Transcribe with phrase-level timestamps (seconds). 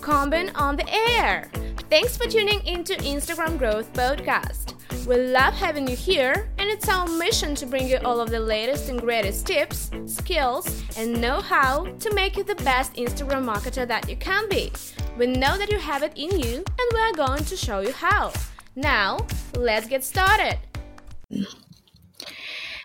[0.00, 1.50] Combin on the air.
[1.90, 4.74] Thanks for tuning into Instagram Growth Podcast.
[5.06, 8.40] We love having you here, and it's our mission to bring you all of the
[8.40, 13.86] latest and greatest tips, skills, and know how to make you the best Instagram marketer
[13.86, 14.72] that you can be.
[15.18, 17.92] We know that you have it in you, and we are going to show you
[17.92, 18.32] how.
[18.76, 20.58] Now, let's get started.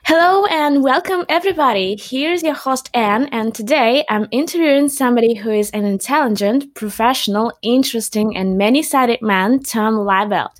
[0.08, 1.98] Hello and welcome everybody.
[2.00, 8.38] Here's your host Anne and today I'm interviewing somebody who is an intelligent, professional, interesting
[8.38, 10.52] and many-sided man, Tom Libelt.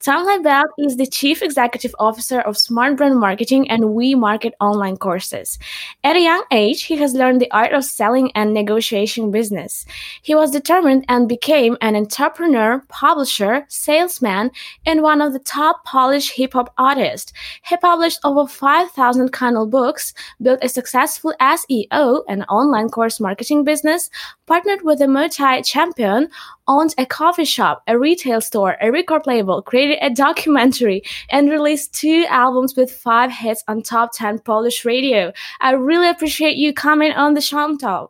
[0.00, 4.96] Tom Libelt is the Chief Executive Officer of Smart Brand Marketing and We Market online
[4.96, 5.60] courses.
[6.02, 9.86] At a young age, he has learned the art of selling and negotiation business.
[10.22, 14.50] He was determined and became an entrepreneur, publisher, salesman,
[14.84, 17.32] and one of the top Polish hip-hop artists.
[17.64, 23.64] He published over 5 5,000 Kindle books, built a successful SEO and online course marketing
[23.64, 24.08] business,
[24.46, 26.28] partnered with a multi champion,
[26.66, 31.92] owned a coffee shop, a retail store, a record label, created a documentary, and released
[31.92, 35.32] two albums with five hits on top 10 Polish radio.
[35.60, 38.08] I really appreciate you coming on the Tom.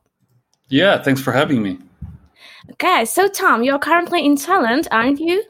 [0.68, 1.78] Yeah, thanks for having me.
[2.72, 5.42] Okay, so Tom, you're currently in Thailand, aren't you?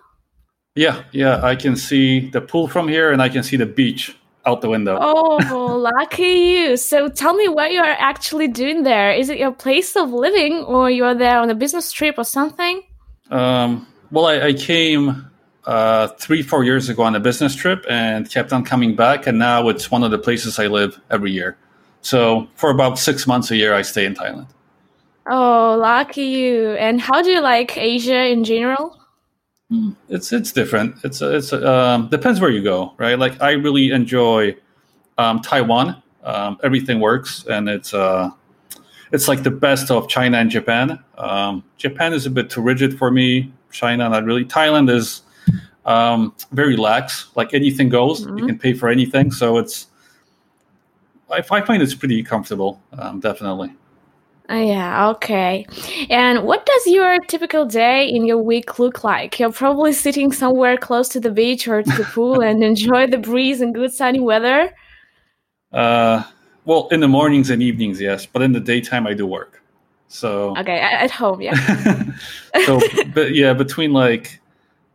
[0.75, 4.16] Yeah, yeah, I can see the pool from here and I can see the beach
[4.48, 4.98] out the window.
[5.00, 6.77] Oh, lucky you.
[6.77, 9.12] So tell me what you are actually doing there.
[9.12, 12.82] Is it your place of living or you're there on a business trip or something?
[13.30, 15.30] Um, well, I, I came
[15.64, 19.26] uh, three, four years ago on a business trip and kept on coming back.
[19.26, 21.56] And now it's one of the places I live every year.
[22.00, 24.48] So for about six months a year, I stay in Thailand.
[25.30, 26.70] Oh, lucky you.
[26.70, 28.97] And how do you like Asia in general?
[30.08, 30.97] It's it's different.
[31.05, 33.19] It's it's um, depends where you go, right?
[33.19, 34.56] Like I really enjoy
[35.19, 36.02] um, Taiwan.
[36.25, 38.30] Um, everything works, and it's uh,
[39.12, 40.98] it's like the best of China and Japan.
[41.19, 43.52] Um, Japan is a bit too rigid for me.
[43.70, 44.47] China, not really.
[44.47, 45.20] Thailand is
[45.84, 47.28] um, very lax.
[47.34, 48.25] Like anything goes.
[48.25, 48.38] Mm-hmm.
[48.38, 49.30] You can pay for anything.
[49.30, 49.88] So it's
[51.31, 52.81] I, I find it's pretty comfortable.
[52.93, 53.75] Um, definitely.
[54.50, 55.66] Uh, yeah, okay.
[56.09, 59.38] And what does your typical day in your week look like?
[59.38, 63.19] You're probably sitting somewhere close to the beach or to the pool and enjoy the
[63.19, 64.75] breeze and good sunny weather.
[65.70, 66.22] Uh,
[66.64, 69.62] well, in the mornings and evenings, yes, but in the daytime, I do work.
[70.08, 71.54] So okay, at home, yeah.
[72.64, 72.81] so,
[73.12, 74.41] but yeah, between like,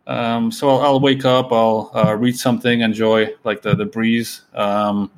[0.08, 4.42] um, so I'll, I'll wake up, I'll uh, read something, enjoy like the the breeze.
[4.56, 5.12] Um,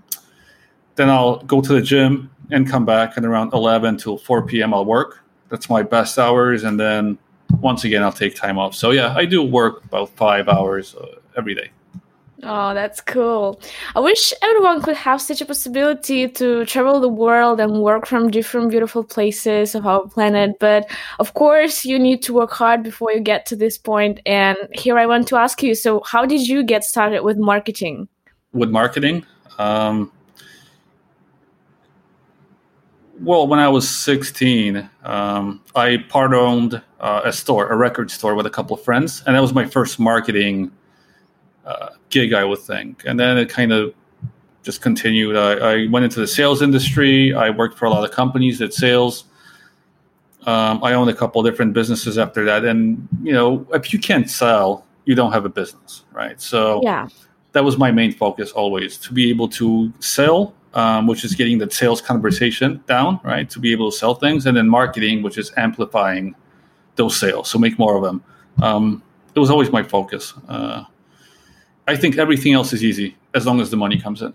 [0.95, 4.73] then I'll go to the gym, and come back and around 11 till 4 p.m.
[4.73, 5.23] I'll work.
[5.49, 6.63] That's my best hours.
[6.63, 7.17] And then
[7.59, 8.75] once again, I'll take time off.
[8.75, 11.71] So yeah, I do work about five hours uh, every day.
[12.43, 13.59] Oh, that's cool.
[13.95, 18.29] I wish everyone could have such a possibility to travel the world and work from
[18.29, 20.57] different beautiful places of our planet.
[20.59, 24.19] But of course, you need to work hard before you get to this point.
[24.25, 28.07] And here I want to ask you so, how did you get started with marketing?
[28.53, 29.25] With marketing?
[29.57, 30.11] Um,
[33.25, 38.35] well, when I was 16, um, I part owned uh, a store, a record store
[38.35, 39.23] with a couple of friends.
[39.25, 40.71] And that was my first marketing
[41.65, 43.03] uh, gig, I would think.
[43.05, 43.95] And then it kind of
[44.61, 45.35] just continued.
[45.35, 47.33] I, I, went into the sales industry.
[47.33, 49.25] I worked for a lot of companies that sales.
[50.45, 52.63] Um, I owned a couple of different businesses after that.
[52.63, 56.39] And, you know, if you can't sell, you don't have a business, right?
[56.39, 57.07] So yeah.
[57.53, 61.57] that was my main focus always to be able to sell um, which is getting
[61.57, 65.37] the sales conversation down, right, to be able to sell things, and then marketing, which
[65.37, 66.35] is amplifying
[66.95, 68.23] those sales, so make more of them.
[68.61, 69.03] Um,
[69.33, 70.33] it was always my focus.
[70.47, 70.83] Uh,
[71.87, 74.33] I think everything else is easy as long as the money comes in.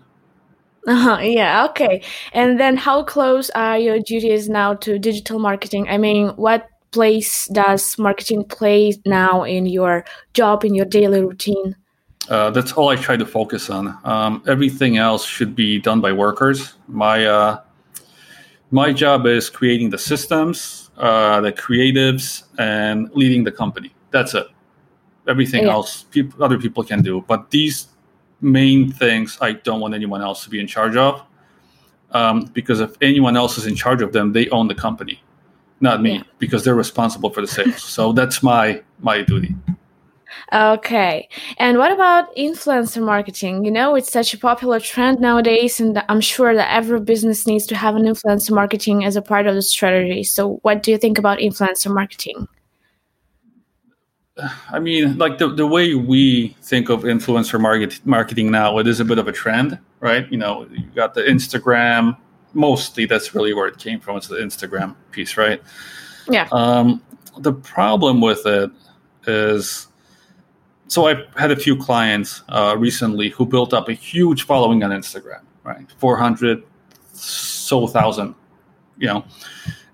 [0.87, 2.01] Uh-huh, yeah, okay.
[2.33, 5.87] And then how close are your duties now to digital marketing?
[5.89, 11.75] I mean, what place does marketing play now in your job, in your daily routine?
[12.31, 13.97] Uh, that's all I try to focus on.
[14.05, 16.75] Um, everything else should be done by workers.
[16.87, 17.61] My uh,
[18.71, 23.93] my job is creating the systems, uh, the creatives, and leading the company.
[24.11, 24.47] That's it.
[25.27, 25.73] Everything yeah.
[25.73, 27.21] else, people, other people can do.
[27.27, 27.87] But these
[28.39, 31.21] main things, I don't want anyone else to be in charge of,
[32.11, 35.21] um, because if anyone else is in charge of them, they own the company,
[35.81, 36.23] not me, yeah.
[36.39, 37.83] because they're responsible for the sales.
[37.83, 39.53] so that's my my duty.
[40.53, 41.29] Okay.
[41.57, 43.63] And what about influencer marketing?
[43.63, 47.65] You know, it's such a popular trend nowadays, and I'm sure that every business needs
[47.67, 50.23] to have an influencer marketing as a part of the strategy.
[50.23, 52.49] So, what do you think about influencer marketing?
[54.71, 58.99] I mean, like the, the way we think of influencer market, marketing now, it is
[58.99, 60.29] a bit of a trend, right?
[60.31, 62.17] You know, you got the Instagram,
[62.53, 64.17] mostly that's really where it came from.
[64.17, 65.61] It's the Instagram piece, right?
[66.29, 66.47] Yeah.
[66.51, 67.01] Um,
[67.37, 68.71] the problem with it
[69.27, 69.87] is
[70.91, 74.91] so I've had a few clients uh, recently who built up a huge following on
[74.91, 75.89] Instagram, right?
[75.99, 76.63] 400
[77.13, 78.35] so thousand,
[78.97, 79.23] you know,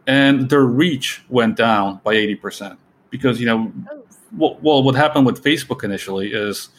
[0.07, 2.77] and their reach went down by 80%
[3.11, 3.71] because, you know,
[4.39, 4.57] oh.
[4.59, 6.69] well, what happened with Facebook initially is,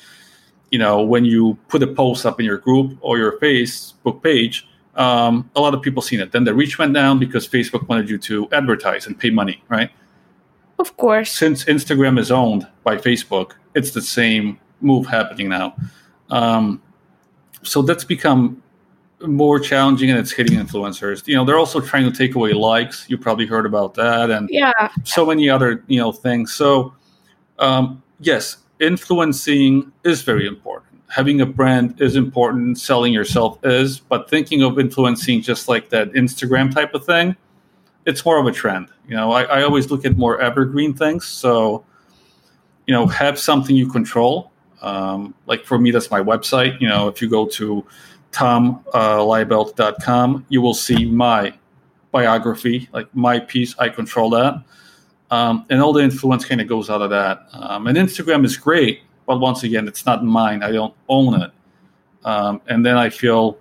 [0.72, 4.66] you know, when you put a post up in your group or your Facebook page,
[4.96, 6.32] um, a lot of people seen it.
[6.32, 9.92] Then the reach went down because Facebook wanted you to advertise and pay money, right?
[10.80, 11.30] Of course.
[11.30, 15.74] Since Instagram is owned by Facebook, it's the same move happening now.
[16.30, 16.82] Um,
[17.62, 18.62] so that's become
[19.20, 21.26] more challenging and it's hitting influencers.
[21.26, 23.06] You know, they're also trying to take away likes.
[23.08, 24.72] You probably heard about that, and yeah,
[25.04, 26.52] so many other you know things.
[26.54, 26.94] So,
[27.58, 31.00] um, yes, influencing is very important.
[31.08, 32.78] Having a brand is important.
[32.78, 37.34] Selling yourself is, but thinking of influencing just like that Instagram type of thing,
[38.06, 38.88] it's more of a trend.
[39.08, 41.24] You know, I, I always look at more evergreen things.
[41.24, 41.84] So,
[42.88, 44.50] you know, have something you control.
[44.80, 46.80] Um, like for me, that's my website.
[46.80, 47.84] You know, if you go to
[48.32, 51.52] tomlibelt.com, uh, you will see my
[52.10, 53.78] biography, like my piece.
[53.78, 54.64] I control that.
[55.30, 57.46] Um, and all the influence kind of goes out of that.
[57.52, 60.62] Um, and Instagram is great, but once again, it's not mine.
[60.62, 61.50] I don't own it.
[62.24, 63.58] Um, and then I feel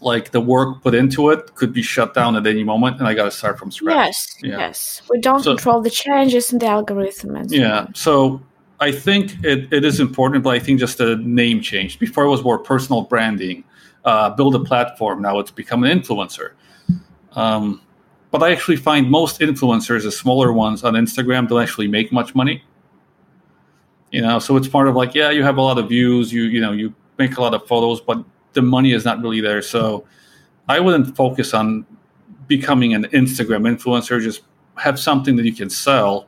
[0.00, 3.14] like the work put into it could be shut down at any moment, and I
[3.14, 3.96] got to start from scratch.
[4.06, 4.58] Yes, yeah.
[4.58, 5.02] yes.
[5.10, 7.36] We don't so, control the changes in the algorithm.
[7.36, 7.80] And so yeah.
[7.80, 7.94] On.
[7.94, 8.42] So
[8.80, 12.28] I think it, it is important, but I think just the name change Before it
[12.28, 13.64] was more personal branding,
[14.04, 15.22] uh, build a platform.
[15.22, 16.52] Now it's become an influencer.
[17.32, 17.80] Um,
[18.30, 22.34] but I actually find most influencers, the smaller ones on Instagram, don't actually make much
[22.34, 22.62] money.
[24.10, 26.42] You know, so it's part of like, yeah, you have a lot of views, you
[26.44, 28.24] you know, you make a lot of photos, but
[28.56, 29.62] the money is not really there.
[29.62, 30.04] So
[30.68, 31.86] I wouldn't focus on
[32.48, 34.20] becoming an Instagram influencer.
[34.20, 34.42] Just
[34.76, 36.26] have something that you can sell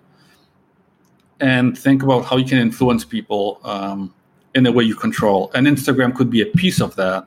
[1.40, 4.14] and think about how you can influence people um,
[4.54, 5.50] in a way you control.
[5.54, 7.26] And Instagram could be a piece of that,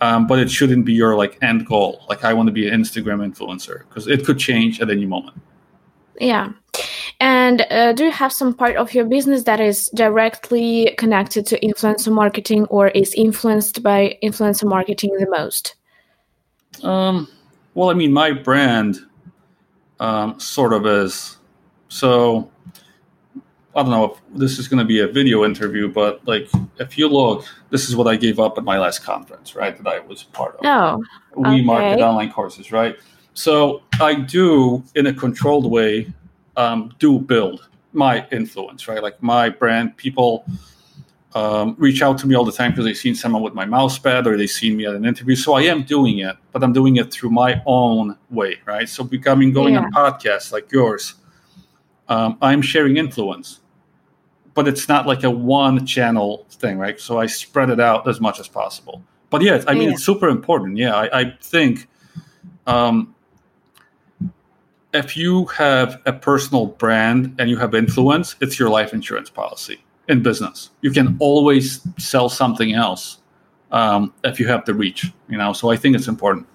[0.00, 2.04] um, but it shouldn't be your like end goal.
[2.08, 5.36] Like I want to be an Instagram influencer because it could change at any moment.
[6.20, 6.52] Yeah.
[7.44, 11.60] And uh, do you have some part of your business that is directly connected to
[11.60, 15.74] influencer marketing or is influenced by influencer marketing the most?
[16.82, 17.28] Um,
[17.74, 18.96] well, I mean, my brand
[20.00, 21.36] um, sort of is.
[21.88, 22.50] So
[23.76, 26.48] I don't know if this is going to be a video interview, but like
[26.78, 29.76] if you look, this is what I gave up at my last conference, right?
[29.76, 30.60] That I was part of.
[30.64, 31.04] Oh,
[31.36, 31.62] we okay.
[31.62, 32.96] market online courses, right?
[33.34, 36.10] So I do in a controlled way,
[36.56, 39.02] um, do build my influence, right?
[39.02, 40.44] Like my brand, people
[41.34, 43.98] um, reach out to me all the time because they've seen someone with my mouse
[43.98, 45.36] pad or they've seen me at an interview.
[45.36, 48.88] So I am doing it, but I'm doing it through my own way, right?
[48.88, 49.82] So becoming going yeah.
[49.82, 51.14] on podcasts like yours.
[52.08, 53.60] Um, I'm sharing influence
[54.54, 56.98] but it's not like a one channel thing, right?
[56.98, 59.02] So I spread it out as much as possible.
[59.30, 59.94] But yeah, I mean, yeah.
[59.94, 60.78] it's super important.
[60.78, 61.88] Yeah, I, I think
[62.66, 63.13] um,
[64.94, 69.84] if you have a personal brand and you have influence, it's your life insurance policy
[70.08, 70.70] in business.
[70.82, 73.18] You can always sell something else
[73.72, 75.52] um, if you have the reach, you know.
[75.52, 76.46] So I think it's important.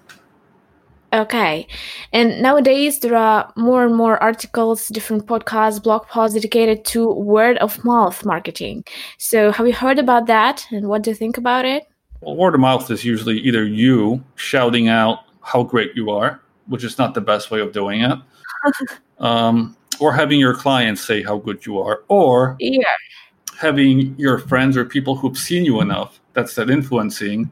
[1.12, 1.66] Okay.
[2.12, 7.58] And nowadays there are more and more articles, different podcasts, blog posts dedicated to word
[7.58, 8.84] of mouth marketing.
[9.18, 11.88] So have you heard about that and what do you think about it?
[12.20, 16.84] Well, word of mouth is usually either you shouting out how great you are, which
[16.84, 18.18] is not the best way of doing it,
[19.18, 22.82] um, or having your clients say how good you are, or yeah.
[23.58, 27.50] having your friends or people who've seen you enough, that's that influencing,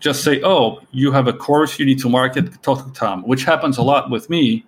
[0.00, 2.62] just say, "Oh, you have a course you need to market.
[2.62, 4.64] Talk to Tom," which happens a lot with me,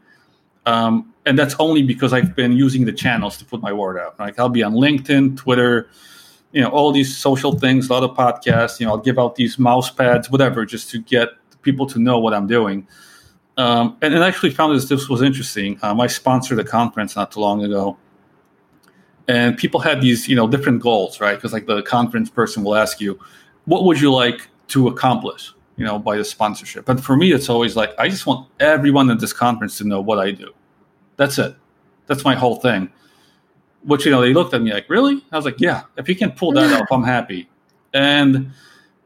[0.66, 4.18] um, and that's only because I've been using the channels to put my word out.
[4.18, 5.88] Like I'll be on LinkedIn, Twitter,
[6.52, 8.80] you know, all these social things, a lot of podcasts.
[8.80, 11.30] You know, I'll give out these mouse pads, whatever, just to get
[11.62, 12.86] people to know what I'm doing.
[13.58, 15.78] Um, and, and I actually found this this was interesting.
[15.82, 17.98] Um, I sponsored a conference not too long ago,
[19.26, 21.34] and people had these you know different goals, right?
[21.34, 23.18] Because like the conference person will ask you,
[23.66, 26.84] "What would you like to accomplish, you know, by the sponsorship.
[26.84, 30.00] But for me, it's always like I just want everyone at this conference to know
[30.00, 30.52] what I do.
[31.16, 31.56] That's it.
[32.06, 32.90] That's my whole thing.
[33.82, 35.24] Which you know, they looked at me like, really?
[35.32, 35.82] I was like, yeah.
[35.96, 37.48] If you can pull that off, I'm happy.
[37.94, 38.52] And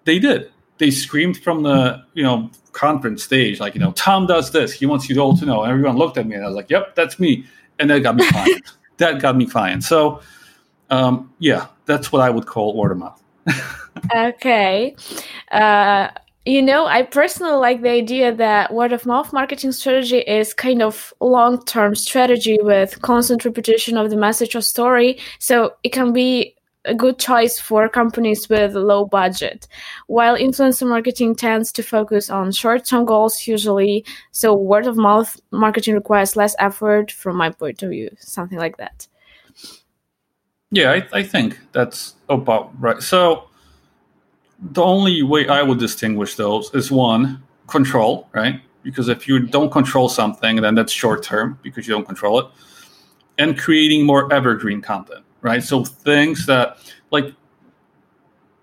[0.04, 0.50] they did.
[0.78, 4.73] They screamed from the you know conference stage, like you know, Tom does this.
[4.73, 5.62] He wants you all to know.
[5.62, 7.45] And everyone looked at me, and I was like, yep, that's me.
[7.79, 8.73] And that got me clients.
[8.99, 9.87] that got me clients.
[9.88, 10.21] So,
[10.91, 13.23] um, yeah, that's what I would call word of mouth
[14.14, 14.95] okay.
[15.50, 16.09] Uh,
[16.45, 20.83] You know, I personally like the idea that word of mouth marketing strategy is kind
[20.83, 25.19] of long term strategy with constant repetition of the message or story.
[25.38, 29.69] So it can be a good choice for companies with low budget.
[30.07, 35.41] While influencer marketing tends to focus on short term goals usually, so word of mouth
[35.51, 39.07] marketing requires less effort from my point of view, something like that.
[40.71, 43.03] Yeah, I, I think that's about right.
[43.03, 43.49] So
[44.59, 48.61] the only way I would distinguish those is one, control, right?
[48.83, 52.47] Because if you don't control something, then that's short term because you don't control it.
[53.39, 55.63] And creating more evergreen content, right?
[55.63, 56.79] So things that,
[57.11, 57.35] like,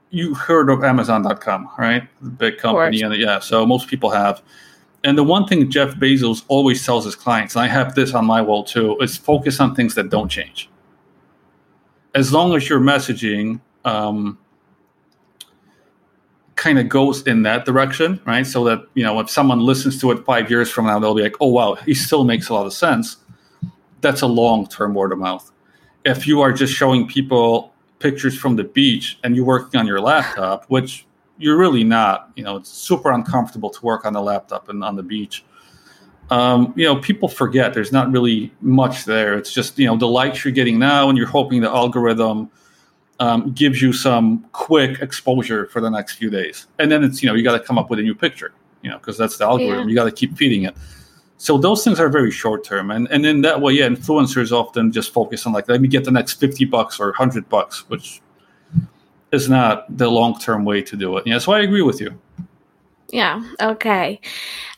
[0.09, 2.07] you heard of Amazon.com, right?
[2.21, 3.01] The big company.
[3.01, 4.41] And yeah, so most people have.
[5.03, 8.25] And the one thing Jeff Bezos always tells his clients, and I have this on
[8.25, 10.69] my wall too, is focus on things that don't change.
[12.15, 14.37] As long as your messaging um,
[16.55, 18.45] kind of goes in that direction, right?
[18.45, 21.21] So that you know, if someone listens to it five years from now, they'll be
[21.21, 23.17] like, "Oh wow, he still makes a lot of sense."
[24.01, 25.49] That's a long-term word of mouth.
[26.05, 29.99] If you are just showing people pictures from the beach and you're working on your
[29.99, 31.05] laptop, which
[31.37, 34.95] you're really not, you know, it's super uncomfortable to work on the laptop and on
[34.95, 35.43] the beach.
[36.29, 39.33] Um, you know, people forget there's not really much there.
[39.33, 42.51] It's just you know the likes you're getting now, and you're hoping the algorithm
[43.19, 46.67] um, gives you some quick exposure for the next few days.
[46.79, 48.89] And then it's, you know, you got to come up with a new picture, you
[48.89, 49.87] know, because that's the algorithm.
[49.87, 49.89] Yeah.
[49.89, 50.75] You got to keep feeding it.
[51.39, 52.91] So those things are very short term.
[52.91, 56.03] And, and in that way, yeah, influencers often just focus on like, let me get
[56.03, 58.21] the next 50 bucks or 100 bucks, which
[59.31, 61.25] is not the long term way to do it.
[61.25, 62.19] Yeah, so I agree with you.
[63.11, 64.19] Yeah, okay.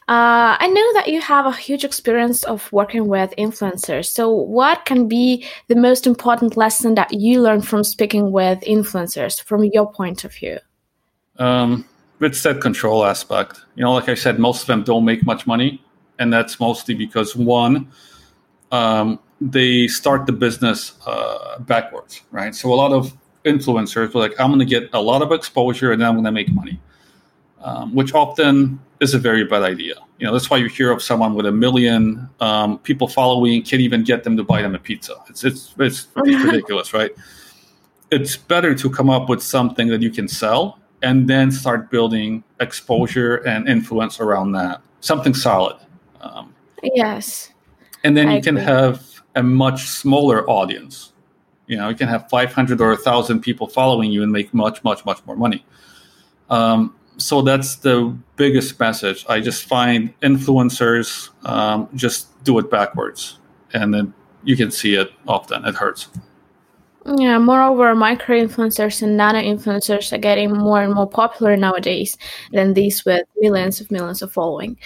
[0.07, 4.05] Uh, I know that you have a huge experience of working with influencers.
[4.05, 9.41] So, what can be the most important lesson that you learned from speaking with influencers
[9.41, 10.59] from your point of view?
[11.37, 11.85] Um,
[12.19, 13.61] it's that control aspect.
[13.75, 15.81] You know, like I said, most of them don't make much money.
[16.21, 17.91] And that's mostly because one,
[18.71, 22.53] um, they start the business uh, backwards, right?
[22.53, 25.91] So, a lot of influencers were like, I'm going to get a lot of exposure
[25.91, 26.79] and then I'm going to make money,
[27.61, 29.95] um, which often is a very bad idea.
[30.19, 33.81] You know, that's why you hear of someone with a million um, people following can't
[33.81, 35.15] even get them to buy them a pizza.
[35.27, 37.11] It's it's it's, it's ridiculous, right?
[38.11, 42.43] It's better to come up with something that you can sell and then start building
[42.59, 44.81] exposure and influence around that.
[44.99, 45.77] Something solid.
[46.21, 47.51] Um, yes.
[48.03, 48.65] And then I you can agree.
[48.65, 51.13] have a much smaller audience.
[51.67, 55.05] You know, you can have 500 or 1,000 people following you and make much, much,
[55.05, 55.65] much more money.
[56.49, 59.25] Um, so that's the biggest message.
[59.29, 63.39] I just find influencers um, just do it backwards,
[63.73, 64.13] and then
[64.43, 65.63] you can see it often.
[65.65, 66.07] It hurts.
[67.05, 72.15] Yeah, moreover, micro influencers and nano influencers are getting more and more popular nowadays
[72.51, 74.77] than these with millions of millions of following.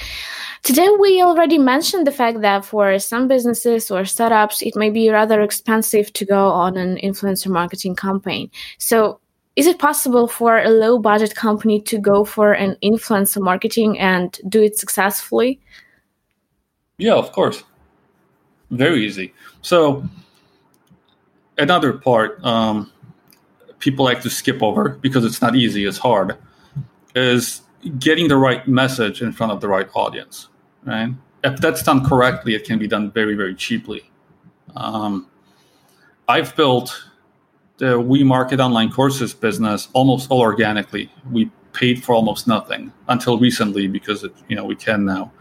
[0.63, 5.09] Today, we already mentioned the fact that for some businesses or startups, it may be
[5.09, 8.49] rather expensive to go on an influencer marketing campaign.
[8.77, 9.19] So,
[9.57, 14.39] is it possible for a low budget company to go for an influencer marketing and
[14.47, 15.59] do it successfully?
[16.97, 17.63] Yeah, of course.
[18.71, 19.33] Very easy.
[19.61, 20.03] So,
[21.57, 22.91] another part um,
[23.79, 26.37] people like to skip over because it's not easy, it's hard,
[27.15, 27.61] is
[27.99, 30.49] getting the right message in front of the right audience,
[30.85, 31.13] right?
[31.43, 34.09] If that's done correctly, it can be done very, very cheaply.
[34.75, 35.27] Um,
[36.27, 37.05] I've built
[37.77, 41.11] the we market online courses business almost all organically.
[41.31, 45.31] We paid for almost nothing until recently because it, you know we can now.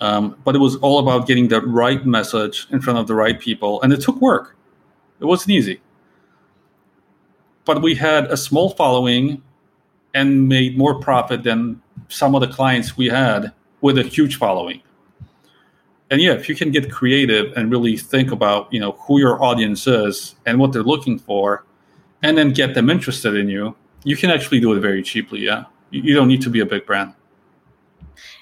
[0.00, 3.38] Um, but it was all about getting the right message in front of the right
[3.40, 4.56] people, and it took work.
[5.22, 5.80] It wasn't easy.
[7.64, 9.42] But we had a small following
[10.14, 14.82] and made more profit than some of the clients we had with a huge following
[16.12, 19.42] and yeah, if you can get creative and really think about you know who your
[19.42, 21.64] audience is and what they're looking for,
[22.22, 23.74] and then get them interested in you,
[24.04, 25.40] you can actually do it very cheaply.
[25.40, 27.14] Yeah, you don't need to be a big brand.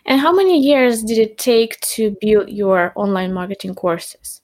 [0.05, 4.43] And how many years did it take to build your online marketing courses?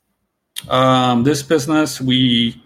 [0.69, 2.61] Um, this business, we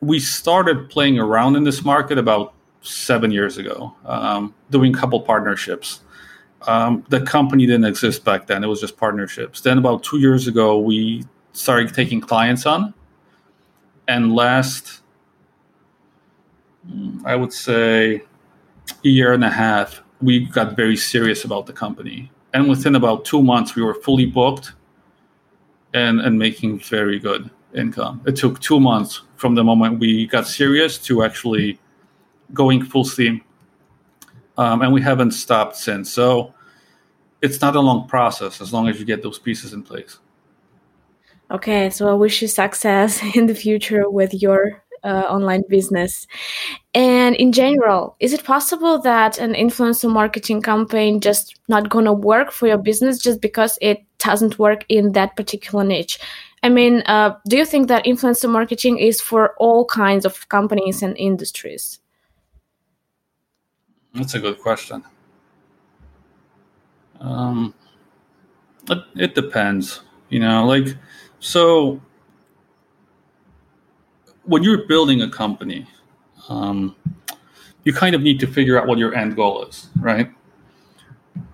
[0.00, 5.20] we started playing around in this market about seven years ago, um, doing a couple
[5.20, 6.00] partnerships.
[6.66, 9.60] Um, the company didn't exist back then; it was just partnerships.
[9.60, 12.94] Then, about two years ago, we started taking clients on,
[14.06, 15.00] and last,
[17.24, 18.22] I would say,
[19.04, 22.30] a year and a half, we got very serious about the company.
[22.52, 24.72] And within about two months, we were fully booked
[25.94, 28.22] and and making very good income.
[28.26, 31.78] It took two months from the moment we got serious to actually
[32.52, 33.42] going full steam
[34.58, 36.12] um, and we haven't stopped since.
[36.12, 36.54] So
[37.40, 40.18] it's not a long process as long as you get those pieces in place.
[41.50, 46.26] Okay, so I wish you success in the future with your uh, online business.
[46.94, 52.50] And in general, is it possible that an influencer marketing campaign just not gonna work
[52.50, 56.18] for your business just because it doesn't work in that particular niche?
[56.62, 61.02] I mean, uh, do you think that influencer marketing is for all kinds of companies
[61.02, 62.00] and industries?
[64.14, 65.04] That's a good question.
[67.20, 67.74] Um,
[68.90, 70.96] it, it depends, you know, like,
[71.38, 72.00] so
[74.50, 75.86] when you're building a company,
[76.48, 76.96] um,
[77.84, 80.30] you kind of need to figure out what your end goal is, right?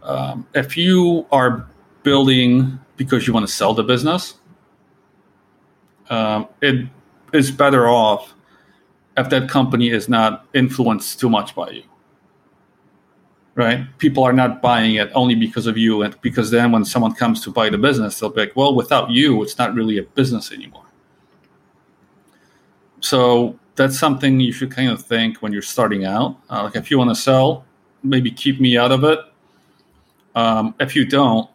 [0.02, 1.68] Um, if you are
[2.02, 4.36] building because you want to sell the business,
[6.08, 6.86] um, it
[7.34, 8.32] is better off
[9.18, 11.82] if that company is not influenced too much by you
[13.56, 13.86] right?
[13.96, 17.40] People are not buying it only because of you, and because then when someone comes
[17.42, 20.52] to buy the business, they'll be like, "Well, without you, it's not really a business
[20.52, 20.85] anymore."
[23.06, 26.36] So that's something you should kind of think when you're starting out.
[26.50, 27.64] Uh, like if you want to sell,
[28.02, 29.20] maybe keep me out of it.
[30.34, 31.48] Um, if you don't,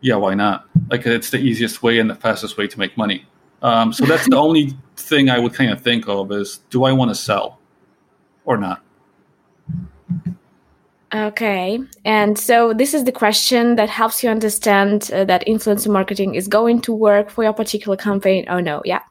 [0.00, 0.66] yeah, why not?
[0.90, 3.24] Like it's the easiest way and the fastest way to make money.
[3.62, 6.92] Um, so that's the only thing I would kind of think of is, do I
[6.92, 7.60] want to sell
[8.44, 8.82] or not?
[11.14, 11.78] Okay.
[12.04, 16.48] And so this is the question that helps you understand uh, that influencer marketing is
[16.48, 18.44] going to work for your particular campaign.
[18.48, 18.82] Oh, no.
[18.84, 19.02] Yeah.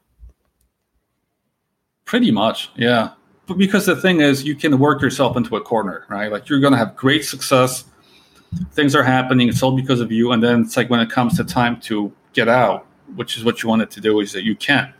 [2.05, 2.69] Pretty much.
[2.75, 3.11] Yeah.
[3.47, 6.31] But because the thing is, you can work yourself into a corner, right?
[6.31, 7.85] Like you're going to have great success.
[8.71, 9.49] Things are happening.
[9.49, 10.31] It's all because of you.
[10.31, 13.61] And then it's like when it comes to time to get out, which is what
[13.61, 14.91] you wanted to do, is that you can't,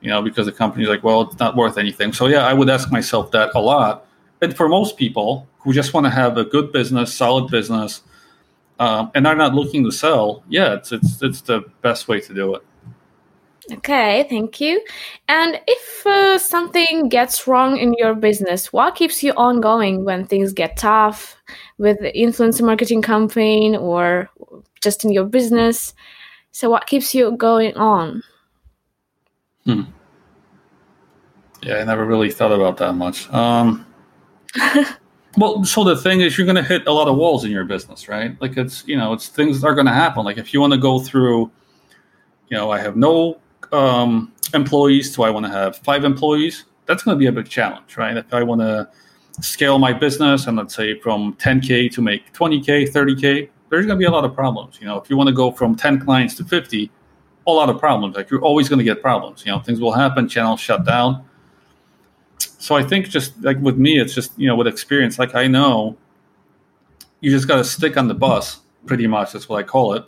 [0.00, 2.12] you know, because the company's like, well, it's not worth anything.
[2.12, 4.06] So, yeah, I would ask myself that a lot.
[4.40, 8.02] And for most people, who just want to have a good business, solid business,
[8.78, 12.34] um, and are not looking to sell, yeah, it's it's it's the best way to
[12.34, 12.62] do it.
[13.70, 14.84] Okay, thank you.
[15.28, 20.52] And if uh, something gets wrong in your business, what keeps you ongoing when things
[20.52, 21.36] get tough
[21.78, 24.28] with the influencer marketing campaign or
[24.80, 25.94] just in your business?
[26.50, 28.22] So, what keeps you going on?
[29.64, 29.82] Hmm.
[31.62, 33.30] Yeah, I never really thought about that much.
[33.32, 33.86] Um,
[35.38, 37.64] Well, so the thing is, you're going to hit a lot of walls in your
[37.64, 38.38] business, right?
[38.42, 40.24] Like it's, you know, it's things that are going to happen.
[40.24, 41.50] Like if you want to go through,
[42.48, 43.40] you know, I have no
[43.72, 46.64] um, employees, so I want to have five employees.
[46.86, 48.16] That's going to be a big challenge, right?
[48.16, 48.88] If I want to
[49.40, 54.02] scale my business and let's say from 10k to make 20k, 30k, there's going to
[54.02, 54.78] be a lot of problems.
[54.80, 56.90] You know, if you want to go from 10 clients to 50,
[57.46, 58.16] a lot of problems.
[58.16, 59.44] Like you're always going to get problems.
[59.46, 61.24] You know, things will happen, channels shut down
[62.62, 65.18] so I think just like with me, it's just you know with experience.
[65.18, 65.96] Like I know,
[67.20, 68.60] you just got to stick on the bus.
[68.86, 70.04] Pretty much, that's what I call it,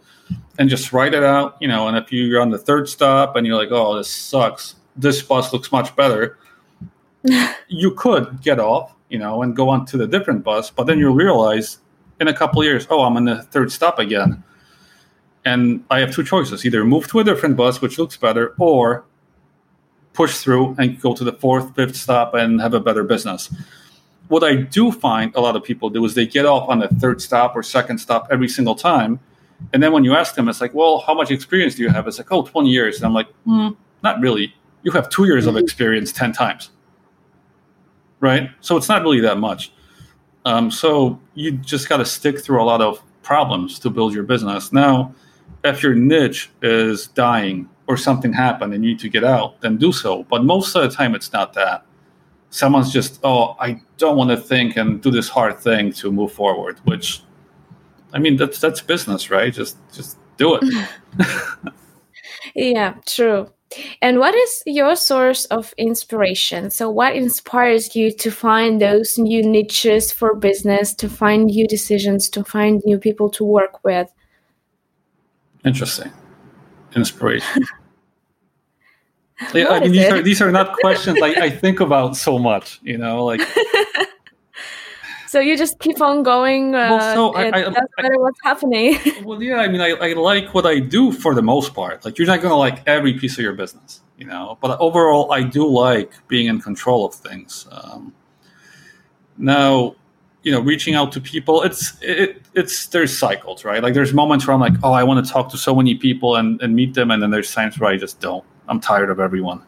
[0.59, 1.57] and just write it out.
[1.61, 4.77] You know, and if you're on the third stop and you're like, "Oh, this sucks.
[4.97, 6.39] This bus looks much better,"
[7.69, 8.95] you could get off.
[9.09, 10.71] You know, and go on to the different bus.
[10.71, 11.79] But then you'll realize
[12.21, 14.43] in a couple years, oh, I'm on the third stop again.
[15.45, 19.05] And I have two choices either move to a different bus, which looks better, or
[20.15, 23.53] push through and go to the fourth, fifth stop and have a better business.
[24.29, 26.89] What I do find a lot of people do is they get off on the
[26.89, 29.21] third stop or second stop every single time.
[29.73, 32.07] And then when you ask them, it's like, well, how much experience do you have?
[32.09, 32.97] It's like, oh, 20 years.
[32.97, 33.71] And I'm like, hmm,
[34.03, 34.55] not really.
[34.83, 36.71] You have two years of experience 10 times.
[38.21, 38.51] Right?
[38.61, 39.73] So it's not really that much.
[40.45, 44.25] Um, so you just got to stick through a lot of problems to build your
[44.25, 44.73] business.
[44.73, 45.15] Now,
[45.65, 49.77] if your niche is dying or something happened and you need to get out, then
[49.79, 50.25] do so.
[50.25, 51.85] But most of the time, it's not that.
[52.55, 56.33] Someone's just, oh, I don't want to think and do this hard thing to move
[56.33, 56.79] forward.
[56.85, 57.21] Which,
[58.13, 59.53] I mean, that's that's business, right?
[59.53, 60.87] Just just do it.
[62.55, 63.51] yeah, true.
[64.01, 66.71] And what is your source of inspiration?
[66.71, 72.29] So, what inspires you to find those new niches for business, to find new decisions,
[72.31, 74.09] to find new people to work with?
[75.65, 76.13] Interesting
[76.95, 77.65] inspiration?
[79.55, 82.81] yeah, I mean, these are these are not questions I, I think about so much.
[82.83, 83.41] You know, like.
[85.27, 86.75] so you just keep on going.
[86.75, 88.99] Uh, well, so I, I, doesn't matter what's happening.
[89.25, 92.05] well, yeah, I mean, I, I like what I do for the most part.
[92.05, 94.59] Like, you're not going to like every piece of your business, you know.
[94.61, 97.67] But overall, I do like being in control of things.
[97.71, 98.15] Um,
[99.37, 99.97] now,
[100.45, 104.47] you know reaching out to people it's it, it's there's cycles right like there's moments
[104.47, 106.95] where i'm like oh i want to talk to so many people and, and meet
[106.95, 109.63] them and then there's times where i just don't i'm tired of everyone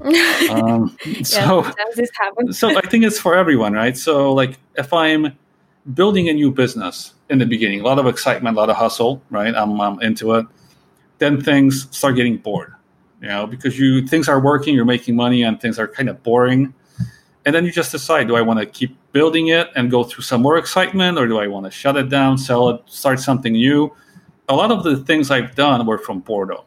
[0.50, 1.62] um, so
[2.20, 2.58] happens.
[2.58, 5.36] so i think it's for everyone right so like if i'm
[5.92, 9.22] building a new business in the beginning, a lot of excitement, a lot of hustle,
[9.30, 9.54] right?
[9.54, 10.46] I'm, I'm into it.
[11.18, 12.74] Then things start getting bored,
[13.20, 16.22] you know, because you things are working, you're making money, and things are kind of
[16.22, 16.74] boring.
[17.46, 20.24] And then you just decide: Do I want to keep building it and go through
[20.24, 23.52] some more excitement, or do I want to shut it down, sell it, start something
[23.52, 23.94] new?
[24.48, 26.64] A lot of the things I've done were from boredom.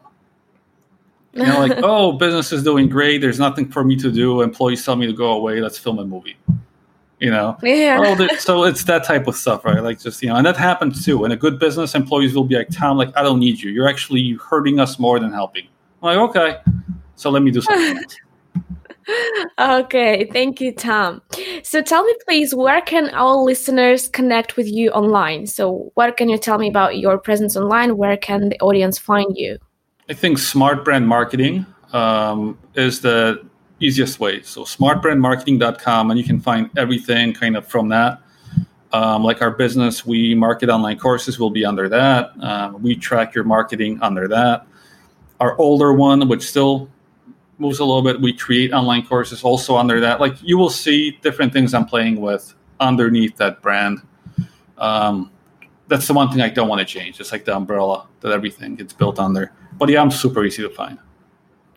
[1.32, 3.20] You know, like, oh, business is doing great.
[3.20, 4.40] There's nothing for me to do.
[4.40, 5.60] Employees tell me to go away.
[5.60, 6.36] Let's film a movie.
[7.20, 7.56] You know?
[7.62, 7.98] Yeah.
[8.00, 9.82] Oh, so it's that type of stuff right?
[9.82, 11.24] Like just you know and that happens too.
[11.24, 13.72] In a good business employees will be like tom like i don't need you.
[13.72, 15.66] You're actually hurting us more than helping.
[16.00, 16.58] I'm like okay.
[17.16, 18.04] So let me do something
[19.58, 20.28] okay.
[20.32, 21.20] Thank you tom.
[21.64, 25.48] So tell me please where can our listeners connect with you online?
[25.48, 27.96] So what can you tell me about your presence online?
[27.96, 29.58] Where can the audience find you
[30.08, 33.48] i think smart brand marketing um, is the
[33.80, 34.42] easiest way.
[34.42, 38.20] So smartbrandmarketing.com, and you can find everything kind of from that.
[38.92, 42.30] Um, like our business, we market online courses will be under that.
[42.40, 44.66] Uh, we track your marketing under that.
[45.40, 46.88] Our older one, which still
[47.58, 50.20] moves a little bit, we create online courses also under that.
[50.20, 54.00] Like you will see different things I'm playing with underneath that brand.
[54.78, 55.30] Um,
[55.88, 57.20] that's the one thing I don't want to change.
[57.20, 59.52] It's like the umbrella that everything gets built under.
[59.78, 60.98] But yeah, I'm super easy to find.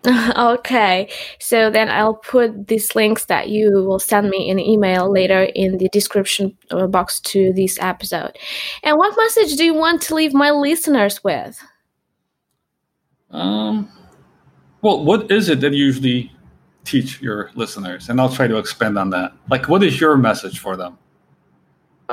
[0.36, 1.08] okay
[1.40, 5.78] so then i'll put these links that you will send me in email later in
[5.78, 8.36] the description uh, box to this episode.
[8.82, 11.62] And what message do you want to leave my listeners with?
[13.30, 13.92] Um
[14.82, 16.32] well what is it that you usually
[16.84, 18.10] teach your listeners?
[18.10, 19.34] And i'll try to expand on that.
[19.52, 20.98] Like what is your message for them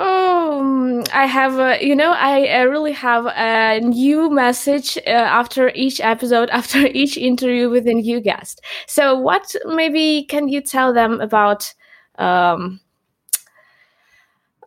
[0.00, 5.70] Oh, I have, a, you know, I, I really have a new message uh, after
[5.74, 8.60] each episode, after each interview with a new guest.
[8.86, 11.74] So, what maybe can you tell them about
[12.16, 12.78] um,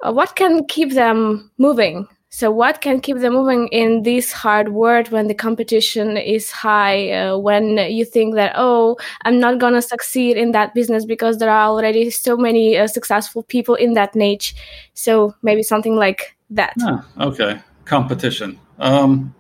[0.02, 4.70] uh, what can keep them moving so, what can keep them moving in this hard
[4.70, 7.12] world when the competition is high?
[7.12, 11.40] Uh, when you think that, oh, I'm not going to succeed in that business because
[11.40, 14.56] there are already so many uh, successful people in that niche.
[14.94, 16.74] So, maybe something like that.
[16.82, 17.60] Ah, okay.
[17.84, 18.58] Competition.
[18.80, 19.36] Um,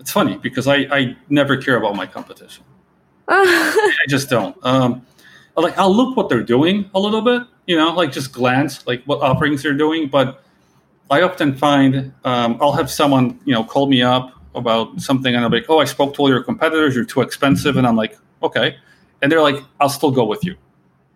[0.00, 2.64] it's funny because I, I never care about my competition.
[3.28, 4.56] I just don't.
[4.66, 5.06] Um,
[5.54, 9.04] like, I'll look what they're doing a little bit, you know, like just glance, like
[9.04, 10.42] what offerings they're doing, but
[11.10, 15.44] I often find um, I'll have someone you know call me up about something and
[15.44, 16.94] I'm like, oh, I spoke to all your competitors.
[16.94, 18.76] You're too expensive, and I'm like, okay,
[19.22, 20.56] and they're like, I'll still go with you,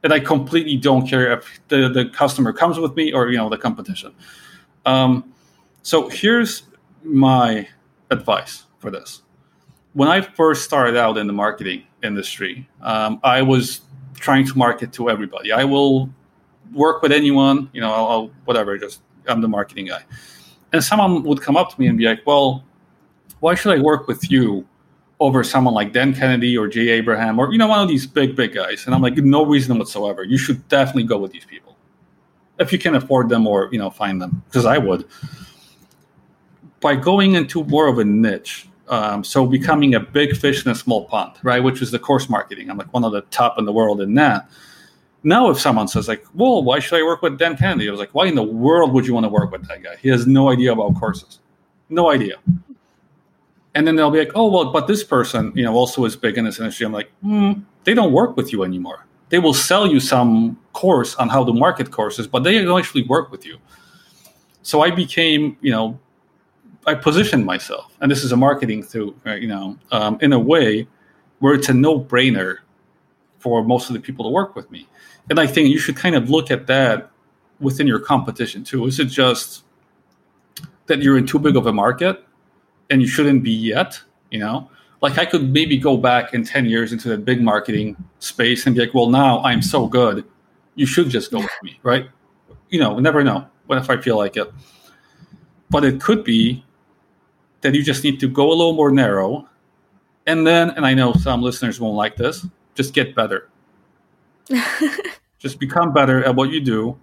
[0.03, 3.49] and I completely don't care if the the customer comes with me or you know
[3.49, 4.15] the competition.
[4.87, 5.33] Um,
[5.83, 6.65] so here's
[7.03, 7.69] my
[8.11, 9.23] advice for this.
[9.95, 13.83] When I first started out in the marketing industry, um, I was
[14.15, 15.53] trying to market to everybody.
[15.53, 16.09] I will
[16.73, 20.05] work with anyone, you know, I'll, I'll whatever, just I'm the marketing guy.
[20.73, 22.65] And someone would come up to me and be like, well,
[23.41, 24.67] why should I work with you
[25.21, 28.35] over someone like Dan Kennedy or Jay Abraham or, you know, one of these big,
[28.35, 28.87] big guys?
[28.87, 30.25] And I'm like, no reason whatsoever.
[30.25, 31.77] You should definitely go with these people
[32.59, 35.05] if you can afford them or, you know, find them, because I would.
[36.81, 40.75] By going into more of a niche, um, so becoming a big fish in a
[40.75, 42.71] small pond, right, which is the course marketing.
[42.71, 44.49] I'm like one of the top in the world in that
[45.25, 48.01] now, if someone says like, "Well, why should I work with Dan Kennedy?" I was
[48.01, 49.97] like, "Why in the world would you want to work with that guy?
[50.01, 51.39] He has no idea about courses,
[51.89, 52.37] no idea."
[53.75, 56.37] And then they'll be like, "Oh, well, but this person, you know, also is big
[56.39, 57.53] in this industry." I'm like, hmm,
[57.85, 59.07] "They don't work with you anymore.
[59.29, 63.05] They will sell you some course on how to market courses, but they don't actually
[63.05, 63.59] work with you."
[64.63, 65.99] So I became, you know,
[66.87, 70.89] I positioned myself, and this is a marketing through, you know, um, in a way
[71.39, 72.59] where it's a no-brainer
[73.39, 74.87] for most of the people to work with me.
[75.31, 77.11] And I think you should kind of look at that
[77.61, 78.87] within your competition too.
[78.87, 79.65] Is it just
[80.87, 82.25] that you're in too big of a market
[82.91, 84.01] and you shouldn't be yet?
[84.31, 87.97] You know, like I could maybe go back in 10 years into the big marketing
[88.19, 90.25] space and be like, well, now I'm so good.
[90.75, 92.09] You should just go with me, right?
[92.71, 93.47] You know, never know.
[93.67, 94.51] What if I feel like it?
[95.71, 96.65] But it could be
[97.61, 99.49] that you just need to go a little more narrow.
[100.27, 103.49] And then, and I know some listeners won't like this, just get better.
[105.39, 106.99] Just become better at what you do,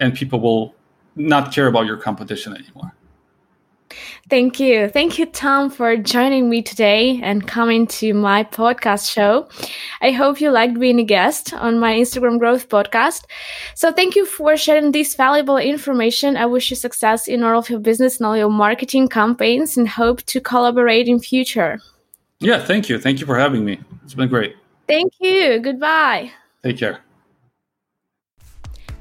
[0.00, 0.74] and people will
[1.16, 2.92] not care about your competition anymore.
[4.30, 4.88] Thank you.
[4.88, 9.48] Thank you, Tom, for joining me today and coming to my podcast show.
[10.00, 13.24] I hope you liked being a guest on my Instagram Growth podcast.
[13.74, 16.36] So, thank you for sharing this valuable information.
[16.36, 19.88] I wish you success in all of your business and all your marketing campaigns and
[19.88, 21.78] hope to collaborate in future.
[22.40, 22.98] Yeah, thank you.
[22.98, 23.78] Thank you for having me.
[24.04, 24.56] It's been great.
[24.88, 25.60] Thank you.
[25.60, 26.32] Goodbye.
[26.64, 27.00] Take care.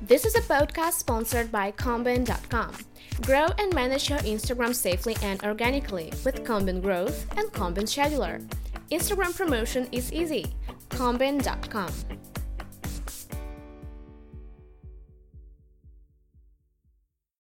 [0.01, 2.75] This is a podcast sponsored by Combin.com.
[3.21, 8.45] Grow and manage your Instagram safely and organically with Combin Growth and Combin Scheduler.
[8.91, 10.53] Instagram promotion is easy.
[10.89, 11.89] Combin.com.